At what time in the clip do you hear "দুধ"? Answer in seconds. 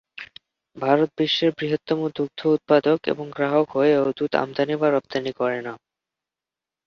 4.17-4.31